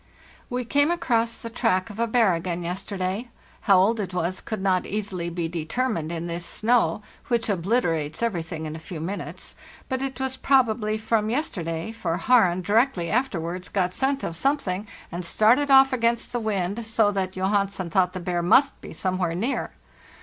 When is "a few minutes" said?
8.75-9.55